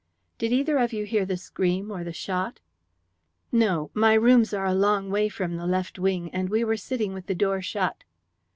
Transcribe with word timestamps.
"Did 0.39 0.51
either 0.51 0.79
of 0.79 0.93
you 0.93 1.05
hear 1.05 1.27
the 1.27 1.37
scream 1.37 1.91
or 1.91 2.03
the 2.03 2.11
shot?" 2.11 2.59
"No, 3.51 3.91
my 3.93 4.15
rooms 4.15 4.51
are 4.51 4.65
a 4.65 4.73
long 4.73 5.11
way 5.11 5.29
from 5.29 5.57
the 5.57 5.67
left 5.67 5.99
wing, 5.99 6.31
and 6.33 6.49
we 6.49 6.63
were 6.63 6.75
sitting 6.75 7.13
with 7.13 7.27
the 7.27 7.35
door 7.35 7.61
shut." 7.61 8.03